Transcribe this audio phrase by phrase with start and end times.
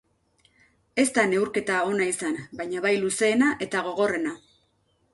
[1.03, 4.39] Ez da neurketa ona izan, baina bai luzeena eta gogorrena.